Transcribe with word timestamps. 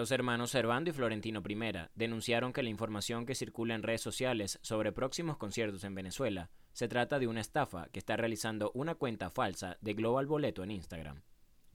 Los 0.00 0.12
hermanos 0.12 0.52
Servando 0.52 0.88
y 0.88 0.94
Florentino 0.94 1.42
I 1.46 1.72
denunciaron 1.94 2.54
que 2.54 2.62
la 2.62 2.70
información 2.70 3.26
que 3.26 3.34
circula 3.34 3.74
en 3.74 3.82
redes 3.82 4.00
sociales 4.00 4.58
sobre 4.62 4.92
próximos 4.92 5.36
conciertos 5.36 5.84
en 5.84 5.94
Venezuela 5.94 6.48
se 6.72 6.88
trata 6.88 7.18
de 7.18 7.26
una 7.26 7.42
estafa 7.42 7.86
que 7.92 7.98
está 7.98 8.16
realizando 8.16 8.70
una 8.72 8.94
cuenta 8.94 9.28
falsa 9.28 9.76
de 9.82 9.92
Global 9.92 10.24
Boleto 10.24 10.64
en 10.64 10.70
Instagram. 10.70 11.20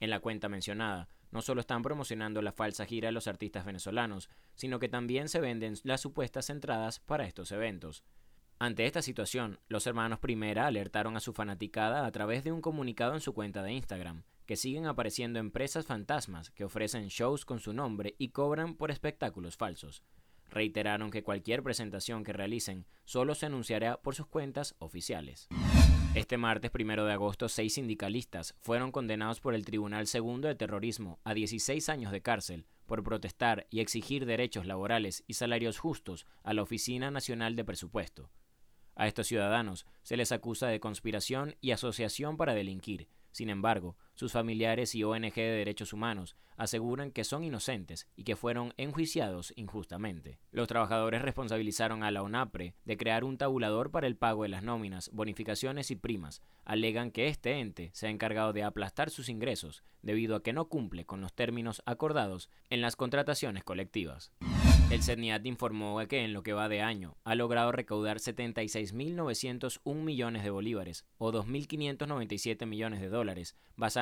En 0.00 0.08
la 0.08 0.20
cuenta 0.20 0.48
mencionada, 0.48 1.10
no 1.30 1.42
solo 1.42 1.60
están 1.60 1.82
promocionando 1.82 2.40
la 2.40 2.52
falsa 2.52 2.86
gira 2.86 3.08
de 3.08 3.12
los 3.12 3.28
artistas 3.28 3.66
venezolanos, 3.66 4.30
sino 4.54 4.78
que 4.78 4.88
también 4.88 5.28
se 5.28 5.40
venden 5.40 5.74
las 5.82 6.00
supuestas 6.00 6.48
entradas 6.48 7.00
para 7.00 7.26
estos 7.26 7.52
eventos. 7.52 8.02
Ante 8.58 8.86
esta 8.86 9.02
situación, 9.02 9.58
los 9.68 9.86
hermanos 9.86 10.18
Primera 10.18 10.66
alertaron 10.66 11.14
a 11.14 11.20
su 11.20 11.34
fanaticada 11.34 12.06
a 12.06 12.10
través 12.10 12.42
de 12.42 12.52
un 12.52 12.62
comunicado 12.62 13.12
en 13.12 13.20
su 13.20 13.34
cuenta 13.34 13.62
de 13.62 13.74
Instagram, 13.74 14.22
que 14.46 14.56
siguen 14.56 14.86
apareciendo 14.86 15.38
empresas 15.38 15.84
fantasmas 15.84 16.50
que 16.50 16.64
ofrecen 16.64 17.08
shows 17.08 17.44
con 17.44 17.60
su 17.60 17.74
nombre 17.74 18.14
y 18.16 18.28
cobran 18.30 18.74
por 18.74 18.90
espectáculos 18.90 19.58
falsos. 19.58 20.02
Reiteraron 20.48 21.10
que 21.10 21.22
cualquier 21.22 21.62
presentación 21.62 22.24
que 22.24 22.32
realicen 22.32 22.86
solo 23.04 23.34
se 23.34 23.44
anunciará 23.44 24.00
por 24.00 24.14
sus 24.14 24.26
cuentas 24.26 24.74
oficiales. 24.78 25.48
Este 26.14 26.38
martes 26.38 26.70
1 26.72 27.04
de 27.04 27.12
agosto, 27.12 27.50
seis 27.50 27.74
sindicalistas 27.74 28.54
fueron 28.62 28.90
condenados 28.90 29.40
por 29.40 29.54
el 29.54 29.66
Tribunal 29.66 30.06
Segundo 30.06 30.48
de 30.48 30.54
Terrorismo 30.54 31.18
a 31.24 31.34
16 31.34 31.90
años 31.90 32.10
de 32.10 32.22
cárcel 32.22 32.64
por 32.86 33.02
protestar 33.02 33.66
y 33.68 33.80
exigir 33.80 34.24
derechos 34.24 34.64
laborales 34.64 35.24
y 35.26 35.34
salarios 35.34 35.78
justos 35.78 36.24
a 36.42 36.54
la 36.54 36.62
Oficina 36.62 37.10
Nacional 37.10 37.54
de 37.54 37.64
Presupuesto. 37.64 38.30
A 38.96 39.06
estos 39.06 39.28
ciudadanos. 39.28 39.86
Se 40.02 40.16
les 40.16 40.32
acusa 40.32 40.66
de 40.66 40.80
conspiración 40.80 41.54
y 41.60 41.70
asociación 41.70 42.36
para 42.36 42.54
delinquir, 42.54 43.08
sin 43.30 43.50
embargo, 43.50 43.96
sus 44.16 44.32
familiares 44.32 44.94
y 44.94 45.04
ONG 45.04 45.34
de 45.34 45.42
derechos 45.42 45.92
humanos 45.92 46.36
aseguran 46.56 47.10
que 47.10 47.22
son 47.22 47.44
inocentes 47.44 48.08
y 48.16 48.24
que 48.24 48.34
fueron 48.34 48.72
enjuiciados 48.78 49.52
injustamente. 49.56 50.38
Los 50.50 50.68
trabajadores 50.68 51.22
responsabilizaron 51.22 52.02
a 52.02 52.10
la 52.10 52.22
ONAPRE 52.22 52.74
de 52.84 52.96
crear 52.96 53.24
un 53.24 53.36
tabulador 53.36 53.90
para 53.90 54.06
el 54.06 54.16
pago 54.16 54.42
de 54.42 54.48
las 54.48 54.62
nóminas, 54.62 55.10
bonificaciones 55.12 55.90
y 55.90 55.96
primas. 55.96 56.42
Alegan 56.64 57.10
que 57.10 57.28
este 57.28 57.60
ente 57.60 57.90
se 57.92 58.06
ha 58.06 58.10
encargado 58.10 58.52
de 58.52 58.64
aplastar 58.64 59.10
sus 59.10 59.28
ingresos 59.28 59.84
debido 60.02 60.34
a 60.34 60.42
que 60.42 60.52
no 60.52 60.68
cumple 60.68 61.04
con 61.04 61.20
los 61.20 61.34
términos 61.34 61.82
acordados 61.84 62.48
en 62.70 62.80
las 62.80 62.96
contrataciones 62.96 63.64
colectivas. 63.64 64.32
El 64.88 65.02
CENIAT 65.02 65.44
informó 65.46 65.98
que 66.06 66.24
en 66.24 66.32
lo 66.32 66.44
que 66.44 66.52
va 66.52 66.68
de 66.68 66.80
año 66.80 67.16
ha 67.24 67.34
logrado 67.34 67.72
recaudar 67.72 68.18
76.901 68.18 69.94
millones 69.96 70.44
de 70.44 70.50
bolívares 70.50 71.04
o 71.18 71.32
2.597 71.32 72.66
millones 72.66 73.00
de 73.00 73.08
dólares, 73.08 73.56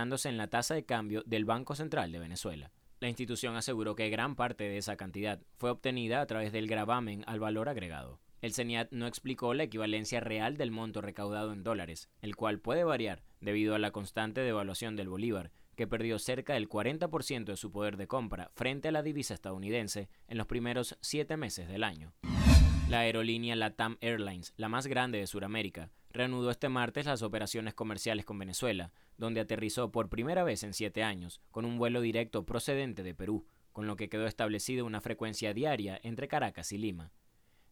en 0.05 0.37
la 0.37 0.49
tasa 0.49 0.75
de 0.75 0.85
cambio 0.85 1.23
del 1.25 1.47
Banco 1.47 1.75
Central 1.75 2.13
de 2.13 2.19
Venezuela. 2.19 2.71
La 3.01 3.09
institución 3.09 3.57
aseguró 3.57 3.95
que 3.95 4.11
gran 4.11 4.37
parte 4.37 4.65
de 4.65 4.77
esa 4.77 4.97
cantidad 4.97 5.41
fue 5.57 5.71
obtenida 5.71 6.21
a 6.21 6.27
través 6.27 6.53
del 6.53 6.67
gravamen 6.67 7.25
al 7.27 7.41
valor 7.41 7.71
agregado. 7.71 8.21
El 8.43 8.53
CENIAT 8.53 8.93
no 8.93 9.07
explicó 9.07 9.55
la 9.55 9.63
equivalencia 9.63 10.21
real 10.21 10.59
del 10.59 10.71
monto 10.71 11.01
recaudado 11.01 11.55
en 11.55 11.63
dólares, 11.63 12.11
el 12.21 12.37
cual 12.37 12.61
puede 12.61 12.85
variar 12.85 13.25
debido 13.41 13.75
a 13.75 13.79
la 13.79 13.93
constante 13.93 14.43
devaluación 14.43 14.95
del 14.95 15.09
bolívar, 15.09 15.53
que 15.75 15.87
perdió 15.87 16.19
cerca 16.19 16.53
del 16.53 16.69
40% 16.69 17.45
de 17.45 17.57
su 17.57 17.73
poder 17.73 17.97
de 17.97 18.07
compra 18.07 18.51
frente 18.55 18.89
a 18.89 18.93
la 18.93 19.03
divisa 19.03 19.33
estadounidense 19.33 20.11
en 20.29 20.37
los 20.37 20.47
primeros 20.47 20.99
siete 21.01 21.39
meses 21.39 21.67
del 21.67 21.83
año. 21.83 22.13
La 22.91 23.01
aerolínea 23.01 23.57
Latam 23.57 23.97
Airlines, 24.03 24.53
la 24.59 24.69
más 24.69 24.87
grande 24.87 25.19
de 25.19 25.27
Sudamérica, 25.27 25.91
reanudó 26.15 26.51
este 26.51 26.69
martes 26.69 27.07
las 27.07 27.23
operaciones 27.23 27.75
comerciales 27.75 28.25
con 28.25 28.39
Venezuela, 28.39 28.93
donde 29.19 29.41
aterrizó 29.41 29.91
por 29.91 30.09
primera 30.09 30.45
vez 30.45 30.63
en 30.63 30.73
siete 30.73 31.03
años, 31.03 31.43
con 31.51 31.65
un 31.65 31.77
vuelo 31.77 32.01
directo 32.01 32.47
procedente 32.47 33.03
de 33.03 33.15
Perú, 33.15 33.47
con 33.73 33.89
lo 33.89 33.97
que 33.97 34.09
quedó 34.09 34.27
establecida 34.27 34.85
una 34.85 35.01
frecuencia 35.01 35.53
diaria 35.53 36.01
entre 36.05 36.29
Caracas 36.29 36.71
y 36.71 36.79
Lima. 36.79 37.13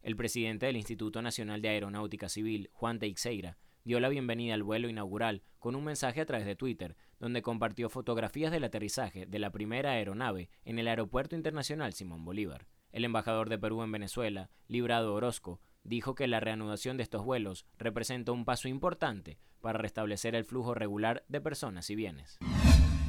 El 0.01 0.17
presidente 0.17 0.65
del 0.65 0.75
Instituto 0.75 1.21
Nacional 1.21 1.61
de 1.61 1.69
Aeronáutica 1.69 2.27
Civil, 2.27 2.69
Juan 2.73 2.99
Teixeira, 2.99 3.57
dio 3.85 4.01
la 4.01 4.09
bienvenida 4.09 4.53
al 4.53 4.63
vuelo 4.63 4.89
inaugural 4.89 5.41
con 5.59 5.75
un 5.75 5.85
mensaje 5.85 6.19
a 6.19 6.25
través 6.25 6.45
de 6.45 6.57
Twitter, 6.57 6.97
donde 7.19 7.41
compartió 7.41 7.89
fotografías 7.89 8.51
del 8.51 8.65
aterrizaje 8.65 9.25
de 9.25 9.39
la 9.39 9.51
primera 9.51 9.91
aeronave 9.91 10.49
en 10.65 10.79
el 10.79 10.89
Aeropuerto 10.89 11.37
Internacional 11.37 11.93
Simón 11.93 12.25
Bolívar. 12.25 12.67
El 12.91 13.05
embajador 13.05 13.47
de 13.47 13.57
Perú 13.57 13.81
en 13.81 13.91
Venezuela, 13.93 14.49
Librado 14.67 15.13
Orozco, 15.13 15.61
dijo 15.83 16.15
que 16.15 16.27
la 16.27 16.39
reanudación 16.39 16.97
de 16.97 17.03
estos 17.03 17.23
vuelos 17.23 17.65
representa 17.77 18.31
un 18.31 18.45
paso 18.45 18.67
importante 18.67 19.37
para 19.61 19.79
restablecer 19.79 20.35
el 20.35 20.45
flujo 20.45 20.73
regular 20.73 21.23
de 21.27 21.41
personas 21.41 21.89
y 21.89 21.95
bienes. 21.95 22.39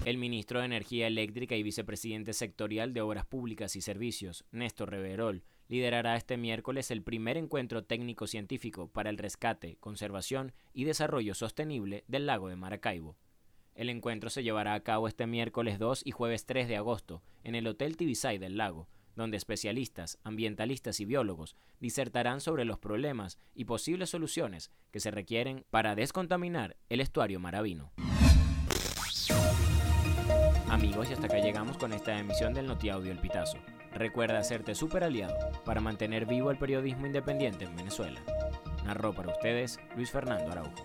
El 0.04 0.18
ministro 0.18 0.58
de 0.58 0.66
Energía 0.66 1.06
Eléctrica 1.06 1.56
y 1.56 1.62
vicepresidente 1.62 2.34
sectorial 2.34 2.92
de 2.92 3.00
Obras 3.00 3.24
Públicas 3.24 3.74
y 3.74 3.80
Servicios, 3.80 4.44
Néstor 4.50 4.90
Reverol, 4.90 5.44
liderará 5.68 6.16
este 6.16 6.36
miércoles 6.36 6.90
el 6.90 7.02
primer 7.02 7.38
encuentro 7.38 7.84
técnico-científico 7.84 8.88
para 8.88 9.08
el 9.08 9.16
rescate, 9.16 9.76
conservación 9.80 10.52
y 10.74 10.84
desarrollo 10.84 11.34
sostenible 11.34 12.04
del 12.06 12.26
lago 12.26 12.48
de 12.48 12.56
Maracaibo. 12.56 13.16
El 13.74 13.88
encuentro 13.88 14.30
se 14.30 14.42
llevará 14.42 14.74
a 14.74 14.80
cabo 14.80 15.08
este 15.08 15.26
miércoles 15.26 15.78
2 15.78 16.02
y 16.04 16.10
jueves 16.10 16.46
3 16.46 16.68
de 16.68 16.76
agosto 16.76 17.22
en 17.42 17.54
el 17.54 17.66
Hotel 17.66 17.96
Tibisay 17.96 18.38
del 18.38 18.56
lago, 18.56 18.88
donde 19.16 19.36
especialistas, 19.36 20.18
ambientalistas 20.24 21.00
y 21.00 21.04
biólogos 21.04 21.56
disertarán 21.80 22.40
sobre 22.40 22.64
los 22.64 22.78
problemas 22.78 23.38
y 23.54 23.64
posibles 23.64 24.10
soluciones 24.10 24.70
que 24.90 25.00
se 25.00 25.10
requieren 25.10 25.64
para 25.70 25.94
descontaminar 25.94 26.76
el 26.88 27.00
estuario 27.00 27.40
maravino. 27.40 27.92
Amigos, 30.68 31.08
y 31.08 31.12
hasta 31.12 31.26
acá 31.26 31.38
llegamos 31.38 31.78
con 31.78 31.92
esta 31.92 32.18
emisión 32.18 32.52
del 32.52 32.66
Notiaudio 32.66 33.12
El 33.12 33.20
Pitazo. 33.20 33.58
Recuerda 33.92 34.40
hacerte 34.40 34.74
super 34.74 35.04
aliado 35.04 35.36
para 35.64 35.80
mantener 35.80 36.26
vivo 36.26 36.50
el 36.50 36.58
periodismo 36.58 37.06
independiente 37.06 37.64
en 37.64 37.76
Venezuela. 37.76 38.20
Narró 38.84 39.14
para 39.14 39.30
ustedes 39.30 39.78
Luis 39.96 40.10
Fernando 40.10 40.50
Araujo. 40.50 40.84